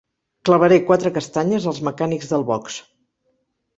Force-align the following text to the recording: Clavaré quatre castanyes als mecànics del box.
Clavaré 0.47 0.79
quatre 0.87 1.11
castanyes 1.19 1.67
als 1.73 1.83
mecànics 1.91 2.33
del 2.33 2.47
box. 2.51 2.81